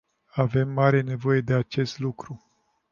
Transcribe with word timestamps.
Avem 0.35 0.69
mare 0.69 1.01
nevoie 1.01 1.41
de 1.41 1.53
acest 1.53 1.99
lucru. 1.99 2.43